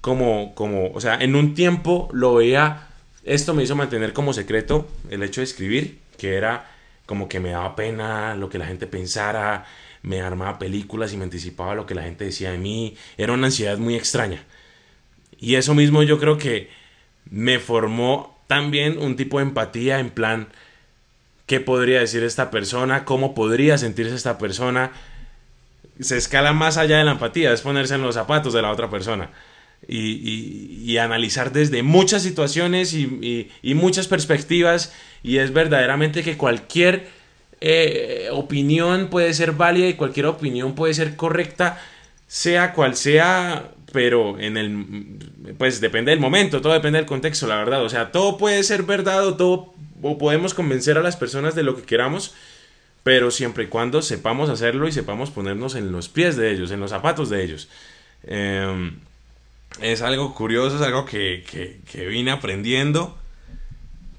como, 0.00 0.54
como, 0.54 0.90
o 0.92 1.00
sea, 1.00 1.16
en 1.16 1.34
un 1.34 1.54
tiempo 1.54 2.08
lo 2.12 2.34
veía, 2.34 2.88
esto 3.24 3.54
me 3.54 3.62
hizo 3.62 3.76
mantener 3.76 4.12
como 4.12 4.32
secreto 4.32 4.88
el 5.10 5.22
hecho 5.22 5.40
de 5.40 5.44
escribir 5.44 5.98
que 6.18 6.34
era 6.34 6.70
como 7.06 7.28
que 7.28 7.40
me 7.40 7.50
daba 7.50 7.76
pena 7.76 8.34
lo 8.34 8.48
que 8.48 8.58
la 8.58 8.66
gente 8.66 8.86
pensara, 8.86 9.64
me 10.02 10.20
armaba 10.20 10.58
películas 10.58 11.12
y 11.12 11.16
me 11.16 11.24
anticipaba 11.24 11.74
lo 11.74 11.86
que 11.86 11.94
la 11.94 12.02
gente 12.02 12.24
decía 12.24 12.50
de 12.50 12.58
mí, 12.58 12.96
era 13.16 13.32
una 13.32 13.46
ansiedad 13.46 13.78
muy 13.78 13.94
extraña. 13.94 14.44
Y 15.38 15.54
eso 15.54 15.74
mismo 15.74 16.02
yo 16.02 16.18
creo 16.18 16.38
que 16.38 16.70
me 17.30 17.58
formó 17.58 18.36
también 18.46 18.98
un 18.98 19.16
tipo 19.16 19.38
de 19.38 19.44
empatía 19.44 20.00
en 20.00 20.10
plan, 20.10 20.48
¿qué 21.46 21.60
podría 21.60 22.00
decir 22.00 22.22
esta 22.22 22.50
persona? 22.50 23.04
¿Cómo 23.04 23.34
podría 23.34 23.78
sentirse 23.78 24.14
esta 24.14 24.38
persona? 24.38 24.92
Se 26.00 26.16
escala 26.16 26.52
más 26.52 26.76
allá 26.76 26.98
de 26.98 27.04
la 27.04 27.12
empatía, 27.12 27.52
es 27.52 27.62
ponerse 27.62 27.94
en 27.94 28.02
los 28.02 28.14
zapatos 28.14 28.52
de 28.52 28.62
la 28.62 28.70
otra 28.70 28.90
persona 28.90 29.30
y, 29.88 30.96
analizar 30.98 31.52
desde 31.52 31.82
muchas 31.82 32.22
situaciones 32.22 32.94
y, 32.94 33.50
muchas 33.74 34.08
perspectivas 34.08 34.92
y 35.22 35.38
es 35.38 35.52
verdaderamente 35.52 36.22
que 36.22 36.36
cualquier 36.36 37.08
eh, 37.60 38.28
opinión 38.32 39.08
puede 39.08 39.32
ser 39.34 39.52
válida 39.52 39.88
y 39.88 39.94
cualquier 39.94 40.26
opinión 40.26 40.74
puede 40.74 40.94
ser 40.94 41.16
correcta, 41.16 41.80
sea 42.26 42.72
cual 42.72 42.96
sea, 42.96 43.70
pero 43.92 44.38
en 44.38 44.56
el, 44.56 45.54
pues 45.58 45.80
depende 45.80 46.10
del 46.10 46.20
momento, 46.20 46.60
todo 46.60 46.72
depende 46.72 46.98
del 46.98 47.06
contexto, 47.06 47.46
la 47.46 47.56
verdad, 47.56 47.82
o 47.84 47.88
sea, 47.88 48.12
todo 48.12 48.36
puede 48.36 48.62
ser 48.62 48.82
verdad 48.82 49.26
o 49.26 49.36
todo, 49.36 49.74
o 50.02 50.18
podemos 50.18 50.54
convencer 50.54 50.98
a 50.98 51.02
las 51.02 51.16
personas 51.16 51.54
de 51.54 51.62
lo 51.62 51.76
que 51.76 51.82
queramos, 51.82 52.34
pero 53.06 53.30
siempre 53.30 53.62
y 53.62 53.66
cuando 53.68 54.02
sepamos 54.02 54.50
hacerlo 54.50 54.88
y 54.88 54.92
sepamos 54.92 55.30
ponernos 55.30 55.76
en 55.76 55.92
los 55.92 56.08
pies 56.08 56.34
de 56.34 56.50
ellos, 56.50 56.72
en 56.72 56.80
los 56.80 56.90
zapatos 56.90 57.30
de 57.30 57.44
ellos. 57.44 57.68
Eh, 58.24 58.90
es 59.80 60.02
algo 60.02 60.34
curioso, 60.34 60.74
es 60.74 60.82
algo 60.82 61.04
que, 61.04 61.78
vine 61.94 62.32
aprendiendo, 62.32 63.16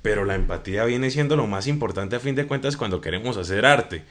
pero 0.02 0.24
la 0.24 0.36
empatía 0.36 0.86
viene 0.86 1.12
siendo 1.12 1.36
lo 1.36 1.48
más 1.48 1.68
importante 1.68 2.16
a 2.16 2.22
fin 2.22 2.36
de 2.36 2.48
cuentas 2.48 2.78
cuando 2.78 3.02
queremos 3.02 3.36
hacer 3.36 3.66
arte. 3.66 4.04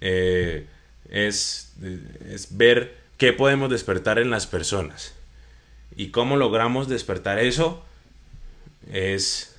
Eh, 0.00 0.66
es, 1.08 1.72
es 2.28 2.48
ver 2.56 2.96
qué 3.16 3.32
podemos 3.32 3.70
despertar 3.70 4.18
en 4.18 4.28
las 4.28 4.48
personas. 4.48 5.14
Y 5.94 6.08
cómo 6.08 6.36
logramos 6.36 6.88
despertar 6.88 7.38
eso 7.38 7.84
es 8.92 9.53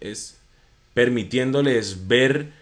es 0.00 0.40
permitiéndoles 0.94 2.08
ver 2.08 2.52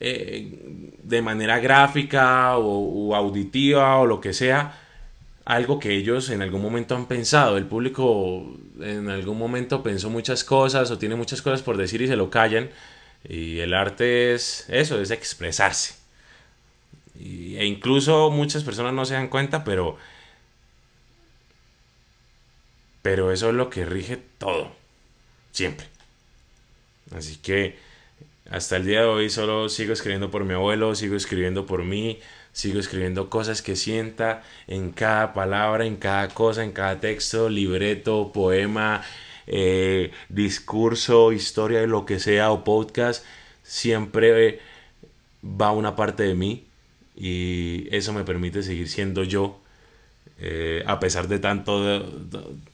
eh, 0.00 0.92
de 1.02 1.22
manera 1.22 1.58
gráfica 1.58 2.58
o, 2.58 3.14
auditiva 3.14 3.98
o 3.98 4.06
lo 4.06 4.20
que 4.20 4.32
sea, 4.32 4.80
algo 5.44 5.78
que 5.78 5.94
ellos 5.94 6.30
en 6.30 6.42
algún 6.42 6.62
momento 6.62 6.94
han 6.96 7.06
pensado. 7.06 7.56
El 7.56 7.66
público 7.66 8.56
en 8.80 9.08
algún 9.08 9.38
momento 9.38 9.82
pensó 9.82 10.10
muchas 10.10 10.44
cosas 10.44 10.90
o 10.90 10.98
tiene 10.98 11.16
muchas 11.16 11.42
cosas 11.42 11.62
por 11.62 11.76
decir 11.76 12.02
y 12.02 12.08
se 12.08 12.16
lo 12.16 12.30
callan. 12.30 12.70
Y 13.28 13.60
el 13.60 13.74
arte 13.74 14.34
es 14.34 14.66
eso, 14.68 15.00
es 15.00 15.10
expresarse. 15.10 15.94
e 17.18 17.64
incluso 17.66 18.30
muchas 18.30 18.64
personas 18.64 18.92
no 18.92 19.04
se 19.04 19.14
dan 19.14 19.28
cuenta, 19.28 19.64
pero 19.64 19.96
pero 23.02 23.32
eso 23.32 23.50
es 23.50 23.54
lo 23.54 23.68
que 23.70 23.84
rige 23.84 24.16
todo, 24.38 24.72
siempre. 25.52 25.93
Así 27.10 27.36
que 27.36 27.76
hasta 28.50 28.76
el 28.76 28.86
día 28.86 29.00
de 29.00 29.06
hoy 29.06 29.30
solo 29.30 29.68
sigo 29.68 29.92
escribiendo 29.92 30.30
por 30.30 30.44
mi 30.44 30.54
abuelo, 30.54 30.94
sigo 30.94 31.16
escribiendo 31.16 31.66
por 31.66 31.84
mí, 31.84 32.20
sigo 32.52 32.78
escribiendo 32.78 33.30
cosas 33.30 33.62
que 33.62 33.76
sienta 33.76 34.42
en 34.66 34.92
cada 34.92 35.32
palabra, 35.32 35.86
en 35.86 35.96
cada 35.96 36.28
cosa, 36.28 36.64
en 36.64 36.72
cada 36.72 37.00
texto, 37.00 37.48
libreto, 37.48 38.32
poema, 38.32 39.04
eh, 39.46 40.12
discurso, 40.28 41.32
historia, 41.32 41.86
lo 41.86 42.06
que 42.06 42.18
sea 42.20 42.50
o 42.50 42.64
podcast, 42.64 43.24
siempre 43.62 44.60
va 45.42 45.72
una 45.72 45.96
parte 45.96 46.22
de 46.22 46.34
mí 46.34 46.64
y 47.16 47.88
eso 47.94 48.12
me 48.12 48.24
permite 48.24 48.62
seguir 48.62 48.88
siendo 48.88 49.24
yo 49.24 49.60
eh, 50.38 50.82
a 50.86 50.98
pesar 50.98 51.28
de, 51.28 51.38
tanto, 51.38 52.12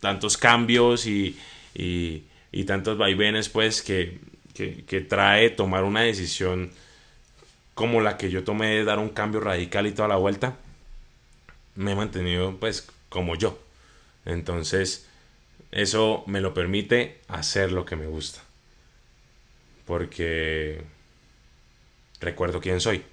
tantos 0.00 0.37
cambios 0.37 1.06
y, 1.06 1.37
y, 1.75 2.22
tantos 2.64 2.99
vaivenes 2.99 3.49
pues 3.49 3.83
que, 3.83 4.19
que, 4.54 5.00
trae 5.00 5.50
tomar 5.50 5.85
una 5.85 6.02
decisión 6.02 6.71
como 7.75 8.00
la 8.00 8.16
que 8.16 8.30
yo 8.30 8.45
tomé 8.45 8.69
de 8.71 8.85
dar 8.85 8.99
un 8.99 9.09
cambio 9.09 9.40
radical 9.40 9.87
y 9.87 9.92
toda 9.92 10.09
la 10.09 10.16
vuelta, 10.16 10.57
me 11.76 11.92
he 11.92 11.95
mantenido 11.95 12.57
pues 12.59 12.88
como 13.09 13.37
yo. 13.37 13.59
Entonces, 14.26 15.09
eso 15.71 16.25
me 16.26 16.40
lo 16.40 16.52
permite 16.52 17.21
hacer 17.28 17.73
lo 17.73 17.85
que 17.85 17.97
me 17.97 18.07
gusta. 18.07 18.40
Porque 19.87 20.83
recuerdo 22.21 22.61
quién 22.61 22.80
soy. 22.80 23.04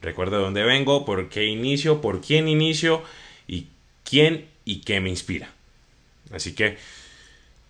Recuerdo 0.00 0.36
de 0.36 0.42
dónde 0.42 0.62
vengo, 0.62 1.04
por 1.04 1.28
qué 1.28 1.46
inicio, 1.46 2.00
por 2.00 2.20
quién 2.20 2.48
inicio 2.48 3.02
y 3.48 3.68
quién 4.04 4.48
y 4.64 4.82
qué 4.82 5.00
me 5.00 5.10
inspira. 5.10 5.50
Así 6.30 6.54
que 6.54 6.78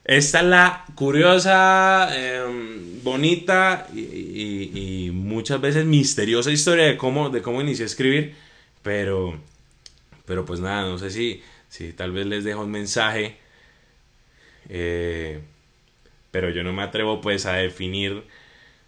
esta 0.08 0.38
es 0.38 0.46
la 0.46 0.84
curiosa, 0.94 2.08
em, 2.16 3.02
bonita 3.02 3.88
y, 3.92 5.10
muchas 5.12 5.60
veces 5.60 5.84
misteriosa 5.84 6.52
historia 6.52 6.86
de 6.86 6.96
cómo, 6.96 7.28
de 7.30 7.42
cómo 7.42 7.60
inicié 7.60 7.84
a 7.84 7.86
escribir. 7.86 8.36
Pero, 8.82 9.36
pero 10.24 10.44
pues 10.44 10.60
nada, 10.60 10.82
no 10.82 10.98
sé 10.98 11.10
si, 11.10 11.42
si 11.68 11.92
tal 11.92 12.12
vez 12.12 12.26
les 12.26 12.44
dejo 12.44 12.62
un 12.62 12.70
mensaje. 12.70 13.36
Eh, 14.68 15.40
pero 16.30 16.50
yo 16.50 16.62
no 16.62 16.72
me 16.72 16.82
atrevo 16.82 17.20
pues 17.20 17.46
a 17.46 17.54
definir 17.54 18.24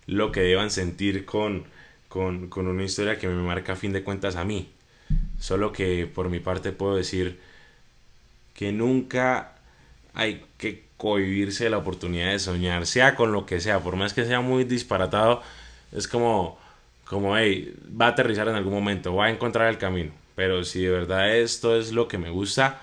lo 0.06 0.30
que 0.30 0.40
deban 0.40 0.70
sentir 0.70 1.24
con, 1.24 1.64
con, 2.08 2.48
con 2.48 2.68
una 2.68 2.84
historia 2.84 3.18
que 3.18 3.26
me 3.26 3.42
marca 3.42 3.72
a 3.72 3.76
fin 3.76 3.92
de 3.92 4.04
cuentas 4.04 4.36
a 4.36 4.44
mí. 4.44 4.70
Solo 5.40 5.72
que 5.72 6.06
por 6.06 6.28
mi 6.28 6.38
parte 6.38 6.70
puedo 6.70 6.94
decir 6.94 7.40
que 8.54 8.70
nunca 8.72 9.56
hay 10.14 10.44
que 10.58 10.87
cohibirse 10.98 11.64
de 11.64 11.70
la 11.70 11.78
oportunidad 11.78 12.32
de 12.32 12.38
soñar, 12.38 12.86
sea 12.86 13.14
con 13.14 13.32
lo 13.32 13.46
que 13.46 13.60
sea, 13.60 13.80
por 13.80 13.96
más 13.96 14.12
que 14.12 14.26
sea 14.26 14.40
muy 14.40 14.64
disparatado, 14.64 15.42
es 15.92 16.08
como, 16.08 16.58
como, 17.06 17.36
hey, 17.38 17.74
va 17.98 18.06
a 18.06 18.10
aterrizar 18.10 18.48
en 18.48 18.56
algún 18.56 18.74
momento, 18.74 19.14
va 19.14 19.26
a 19.26 19.30
encontrar 19.30 19.68
el 19.68 19.78
camino. 19.78 20.12
Pero 20.34 20.64
si 20.64 20.82
de 20.82 20.90
verdad 20.90 21.36
esto 21.36 21.76
es 21.76 21.92
lo 21.92 22.08
que 22.08 22.18
me 22.18 22.30
gusta, 22.30 22.82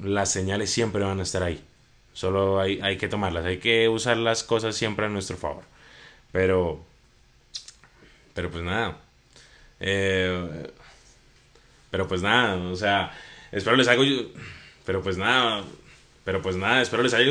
las 0.00 0.32
señales 0.32 0.70
siempre 0.70 1.04
van 1.04 1.20
a 1.20 1.22
estar 1.22 1.42
ahí. 1.42 1.62
Solo 2.14 2.58
hay, 2.60 2.80
hay 2.82 2.96
que 2.96 3.08
tomarlas, 3.08 3.44
hay 3.44 3.58
que 3.58 3.88
usar 3.88 4.16
las 4.16 4.42
cosas 4.42 4.74
siempre 4.74 5.06
a 5.06 5.08
nuestro 5.08 5.36
favor. 5.36 5.64
Pero, 6.32 6.80
pero 8.34 8.50
pues 8.50 8.64
nada, 8.64 8.98
eh, 9.80 10.70
pero 11.90 12.08
pues 12.08 12.22
nada, 12.22 12.56
o 12.56 12.76
sea, 12.76 13.12
espero 13.52 13.76
les 13.76 13.88
hago... 13.88 14.02
Pero 14.88 15.02
pues 15.02 15.18
nada, 15.18 15.64
pero 16.24 16.40
pues 16.40 16.56
nada, 16.56 16.80
espero 16.80 17.02
les 17.02 17.12
haya... 17.12 17.30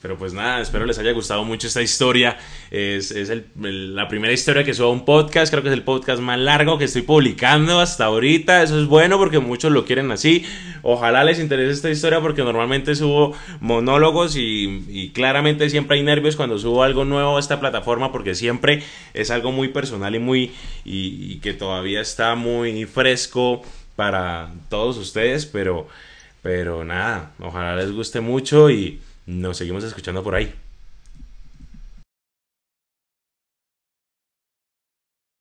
Pero 0.00 0.16
pues 0.16 0.32
nada, 0.32 0.62
espero 0.62 0.86
les 0.86 0.98
haya 0.98 1.12
gustado 1.12 1.44
mucho 1.44 1.66
esta 1.66 1.82
historia. 1.82 2.38
Es, 2.70 3.10
es 3.10 3.28
el, 3.28 3.94
la 3.94 4.08
primera 4.08 4.32
historia 4.32 4.64
que 4.64 4.72
subo 4.72 4.86
a 4.86 4.92
un 4.92 5.04
podcast. 5.04 5.50
Creo 5.52 5.62
que 5.62 5.68
es 5.68 5.74
el 5.74 5.82
podcast 5.82 6.22
más 6.22 6.38
largo 6.38 6.78
que 6.78 6.84
estoy 6.84 7.02
publicando 7.02 7.80
hasta 7.80 8.06
ahorita. 8.06 8.62
Eso 8.62 8.80
es 8.80 8.86
bueno 8.86 9.18
porque 9.18 9.40
muchos 9.40 9.72
lo 9.72 9.84
quieren 9.84 10.10
así. 10.10 10.46
Ojalá 10.80 11.22
les 11.22 11.38
interese 11.38 11.70
esta 11.70 11.90
historia 11.90 12.22
porque 12.22 12.42
normalmente 12.42 12.94
subo 12.94 13.36
monólogos 13.60 14.34
y, 14.34 15.10
claramente 15.14 15.68
siempre 15.68 15.98
hay 15.98 16.02
nervios 16.02 16.34
cuando 16.34 16.58
subo 16.58 16.82
algo 16.82 17.04
nuevo 17.04 17.36
a 17.36 17.40
esta 17.40 17.60
plataforma 17.60 18.10
porque 18.10 18.34
siempre 18.34 18.82
es 19.12 19.30
algo 19.30 19.52
muy 19.52 19.68
personal 19.68 20.14
y 20.14 20.18
muy 20.18 20.52
y 20.82 21.40
que 21.40 21.52
todavía 21.52 22.00
está 22.00 22.34
muy 22.36 22.86
fresco 22.86 23.60
para 23.96 24.50
todos 24.70 24.96
ustedes. 24.96 25.44
Pero, 25.44 25.88
pero 26.44 26.84
nada, 26.84 27.32
ojalá 27.40 27.74
les 27.74 27.90
guste 27.90 28.20
mucho 28.20 28.68
y 28.68 29.00
nos 29.24 29.56
seguimos 29.56 29.82
escuchando 29.82 30.22
por 30.22 30.34
ahí. 30.34 30.54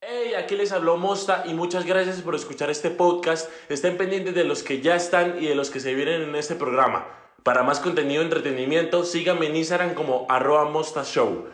Hey, 0.01 0.33
aquí 0.35 0.55
les 0.55 0.71
habló 0.71 0.95
Mosta 0.95 1.43
y 1.45 1.53
muchas 1.53 1.85
gracias 1.85 2.21
por 2.21 2.35
escuchar 2.35 2.69
este 2.69 2.89
podcast. 2.89 3.51
Estén 3.67 3.97
pendientes 3.97 4.33
de 4.33 4.45
los 4.45 4.63
que 4.63 4.79
ya 4.79 4.95
están 4.95 5.43
y 5.43 5.47
de 5.47 5.55
los 5.55 5.69
que 5.69 5.81
se 5.81 5.93
vienen 5.93 6.21
en 6.21 6.35
este 6.35 6.55
programa. 6.55 7.05
Para 7.43 7.63
más 7.63 7.81
contenido 7.81 8.21
de 8.21 8.27
entretenimiento, 8.27 9.03
síganme 9.03 9.47
en 9.47 9.57
Instagram 9.57 9.95
como 9.95 10.25
arroba 10.29 10.69
Mosta 10.69 11.03
Show. 11.03 11.49